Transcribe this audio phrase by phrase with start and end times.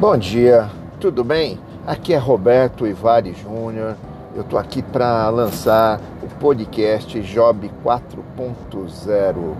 [0.00, 1.58] Bom dia, tudo bem?
[1.84, 3.96] Aqui é Roberto Ivari Júnior.
[4.32, 9.54] Eu estou aqui para lançar o podcast Job 4.0.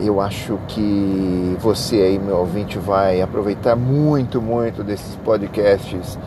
[0.00, 6.18] Eu acho que você aí, meu ouvinte, vai aproveitar muito, muito desses podcasts.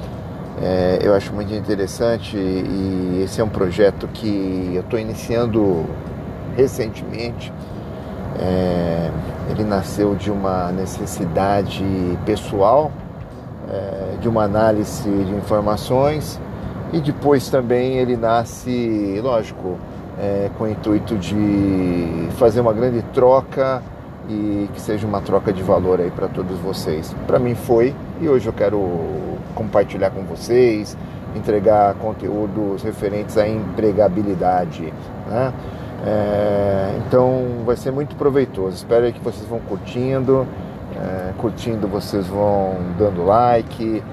[0.62, 5.84] É, eu acho muito interessante e esse é um projeto que eu estou iniciando
[6.56, 7.52] recentemente.
[8.40, 9.10] É,
[9.50, 11.84] ele nasceu de uma necessidade
[12.24, 12.92] pessoal
[13.70, 16.40] é, de uma análise de informações
[16.94, 19.78] e depois também ele nasce, lógico,
[20.20, 23.82] é, com o intuito de fazer uma grande troca
[24.30, 27.16] e que seja uma troca de valor aí para todos vocês.
[27.26, 28.82] Para mim foi e hoje eu quero
[29.54, 30.98] compartilhar com vocês,
[31.36, 34.94] entregar conteúdos referentes à empregabilidade.
[35.28, 35.54] Né?
[36.06, 38.78] É, então vai ser muito proveitoso.
[38.78, 40.48] Espero que vocês vão curtindo
[40.98, 44.04] é, curtindo, vocês vão dando like,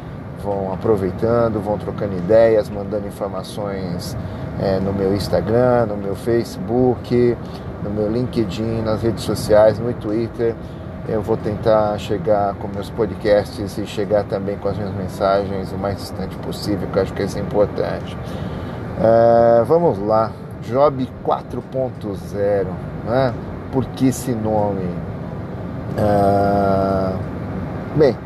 [0.43, 4.17] vão aproveitando, vão trocando ideias, mandando informações
[4.61, 7.37] é, no meu Instagram, no meu Facebook,
[7.83, 10.55] no meu LinkedIn, nas redes sociais, no Twitter.
[11.09, 15.77] Eu vou tentar chegar com meus podcasts e chegar também com as minhas mensagens o
[15.77, 18.17] mais distante possível, que eu acho que isso é importante.
[19.01, 20.31] É, vamos lá,
[20.63, 22.67] Job 4.0,
[23.07, 23.35] né?
[23.71, 24.89] Por que esse nome?
[25.99, 26.54] Ah,
[27.97, 28.17] bem,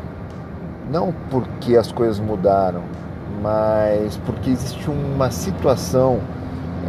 [0.91, 2.81] não porque as coisas mudaram,
[3.41, 6.19] mas porque existe uma situação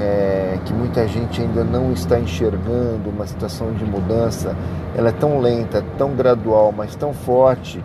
[0.00, 4.56] é, que muita gente ainda não está enxergando, uma situação de mudança.
[4.96, 7.82] Ela é tão lenta, tão gradual, mas tão forte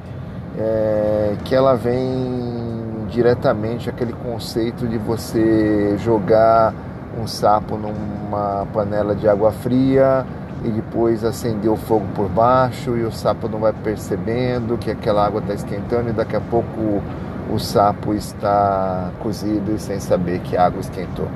[0.57, 6.73] é, que ela vem diretamente aquele conceito de você jogar
[7.21, 10.25] um sapo numa panela de água fria
[10.65, 15.23] e depois acender o fogo por baixo e o sapo não vai percebendo que aquela
[15.23, 17.03] água está esquentando e daqui a pouco
[17.51, 21.27] o, sapo está cozido e sem saber que a água esquentou.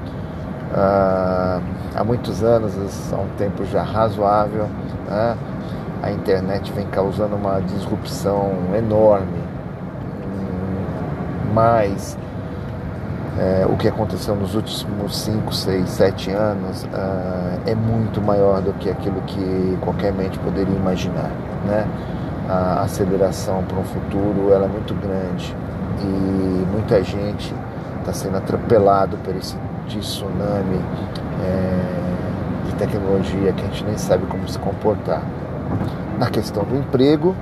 [0.74, 1.62] Ah,
[1.96, 2.74] há muitos anos,
[3.14, 4.68] há um tempo já razoável,
[5.08, 5.38] né,
[6.02, 9.44] a internet vem causando uma disrupção enorme,
[11.54, 12.18] mas
[13.40, 18.74] é, o que aconteceu nos últimos 5, 6, 7 anos uh, é muito maior do
[18.74, 21.32] que aquilo que qualquer mente poderia imaginar.
[21.66, 21.88] Né?
[22.50, 25.56] A aceleração para um futuro ela é muito grande
[26.02, 27.56] e muita gente
[28.00, 29.56] está sendo atropelado por esse
[29.88, 30.82] tsunami
[31.42, 35.22] é, de tecnologia que a gente nem sabe como se comportar.
[36.18, 37.34] Na questão do emprego,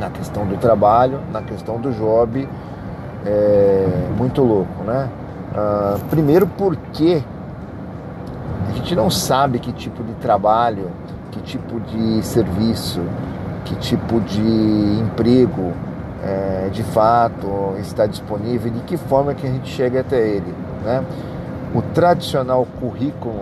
[0.00, 2.48] na questão do trabalho, na questão do job,
[3.26, 5.08] é muito louco, né?
[5.52, 7.22] Uh, primeiro porque
[8.68, 10.90] a gente não sabe que tipo de trabalho,
[11.32, 13.00] que tipo de serviço,
[13.64, 15.72] que tipo de emprego
[16.22, 20.54] é, de fato está disponível e de que forma que a gente chega até ele,
[20.84, 21.04] né?
[21.74, 23.40] O tradicional currículo,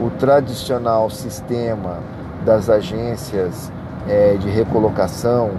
[0.00, 1.98] o tradicional sistema
[2.44, 3.70] das agências
[4.08, 5.50] é, de recolocação,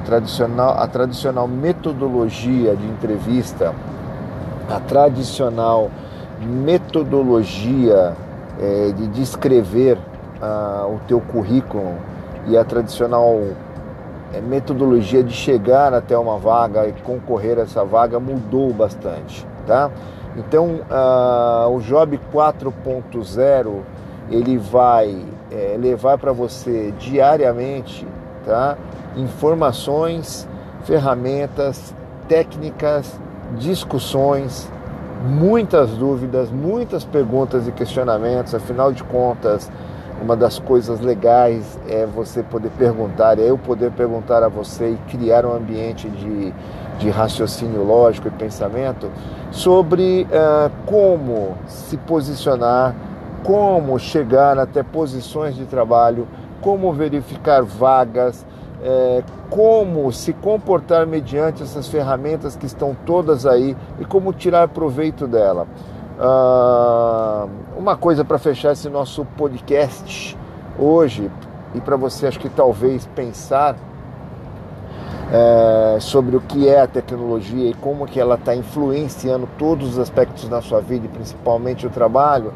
[0.00, 3.74] tradicional, a tradicional metodologia de entrevista,
[4.68, 5.90] a tradicional
[6.40, 8.14] metodologia
[8.60, 9.98] é, de descrever
[10.40, 11.94] ah, o teu currículo
[12.46, 13.40] e a tradicional
[14.32, 19.90] é, metodologia de chegar até uma vaga e concorrer a essa vaga mudou bastante, tá?
[20.36, 23.80] Então, ah, o Job 4.0
[24.30, 28.06] ele vai é, levar para você diariamente,
[28.44, 28.76] tá?
[29.16, 30.48] informações,
[30.84, 31.94] ferramentas,
[32.28, 33.18] técnicas,
[33.58, 34.70] discussões,
[35.24, 38.54] muitas dúvidas, muitas perguntas e questionamentos.
[38.54, 39.70] Afinal de contas,
[40.20, 45.10] uma das coisas legais é você poder perguntar, é eu poder perguntar a você e
[45.10, 46.52] criar um ambiente de,
[46.98, 49.10] de raciocínio lógico e pensamento
[49.50, 52.94] sobre uh, como se posicionar,
[53.42, 56.26] como chegar até posições de trabalho,
[56.60, 58.44] como verificar vagas,
[58.82, 65.26] é, como se comportar mediante essas ferramentas que estão todas aí e como tirar proveito
[65.26, 65.66] dela.
[66.18, 67.46] Ah,
[67.76, 70.36] uma coisa para fechar esse nosso podcast
[70.78, 71.30] hoje
[71.74, 73.76] e para você acho que talvez pensar
[75.32, 79.98] é, sobre o que é a tecnologia e como que ela está influenciando todos os
[79.98, 82.52] aspectos da sua vida e principalmente o trabalho,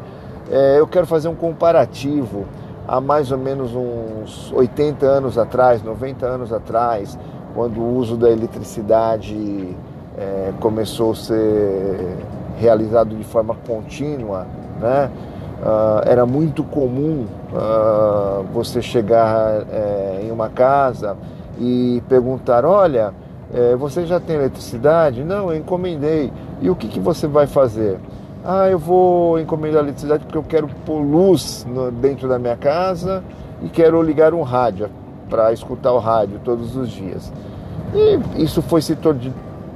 [0.49, 2.45] é, eu quero fazer um comparativo
[2.89, 7.17] há mais ou menos uns 80 anos atrás, 90 anos atrás,
[7.53, 9.77] quando o uso da eletricidade
[10.17, 12.17] é, começou a ser
[12.57, 14.47] realizado de forma contínua,
[14.81, 15.11] né?
[15.59, 21.17] Uh, era muito comum uh, você chegar uh, em uma casa
[21.59, 23.13] e perguntar: olha,
[23.51, 25.23] É, você já tem eletricidade?
[25.23, 26.31] Não, eu encomendei.
[26.61, 27.97] E o que, que você vai fazer?
[28.43, 33.21] Ah, eu vou encomendar eletricidade porque eu quero pôr luz no, dentro da minha casa
[33.61, 34.89] e quero ligar um rádio
[35.29, 37.31] para escutar o rádio todos os dias.
[37.93, 39.15] E isso foi se tor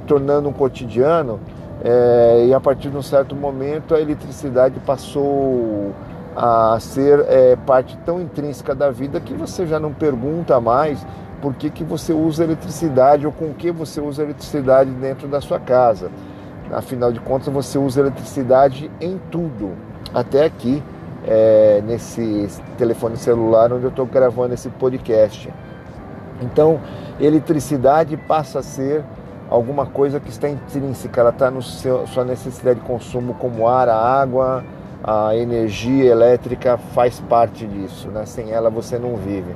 [0.06, 1.40] tornando um cotidiano
[1.82, 5.92] é, e a partir de um certo momento a eletricidade passou
[6.34, 11.06] a ser é, parte tão intrínseca da vida que você já não pergunta mais
[11.40, 15.60] por que, que você usa eletricidade ou com que você usa eletricidade dentro da sua
[15.60, 16.10] casa.
[16.72, 19.72] Afinal de contas, você usa eletricidade em tudo,
[20.12, 20.82] até aqui,
[21.26, 25.52] é, nesse telefone celular onde eu estou gravando esse podcast.
[26.42, 26.80] Então,
[27.20, 29.04] eletricidade passa a ser
[29.48, 33.96] alguma coisa que está intrínseca, ela está na sua necessidade de consumo, como ar, a
[33.96, 34.64] água,
[35.02, 38.24] a energia elétrica faz parte disso, né?
[38.24, 39.54] sem ela você não vive.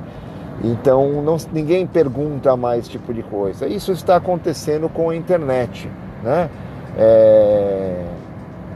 [0.63, 3.67] Então não, ninguém pergunta mais esse tipo de coisa.
[3.67, 5.89] Isso está acontecendo com a internet.
[6.23, 6.49] Né?
[6.97, 8.05] É,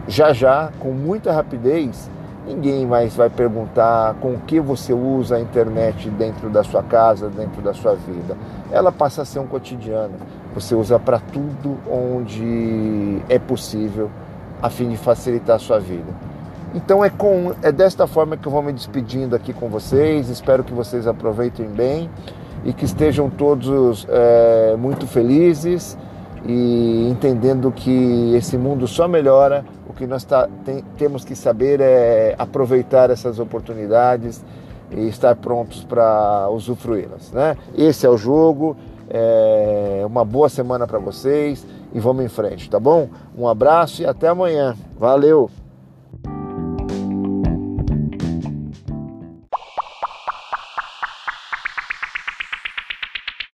[0.07, 2.10] já já, com muita rapidez,
[2.45, 7.62] ninguém mais vai perguntar com que você usa a internet dentro da sua casa, dentro
[7.62, 8.36] da sua vida.
[8.71, 10.13] Ela passa a ser um cotidiano.
[10.54, 14.10] Você usa para tudo onde é possível,
[14.62, 16.12] a fim de facilitar a sua vida.
[16.75, 20.30] Então é, com, é desta forma que eu vou me despedindo aqui com vocês.
[20.30, 22.09] Espero que vocês aproveitem bem
[22.66, 25.98] e que estejam todos é, muito felizes
[26.45, 29.66] e entendendo que esse mundo só melhora.
[29.88, 34.44] O que nós tá, tem, temos que saber é aproveitar essas oportunidades
[34.92, 37.31] e estar prontos para usufruí-las.
[37.31, 37.57] Né?
[37.75, 38.75] Esse é o jogo.
[39.10, 43.10] É uma boa semana para vocês e vamos em frente, tá bom?
[43.38, 44.75] Um abraço e até amanhã.
[44.98, 45.62] Valeu!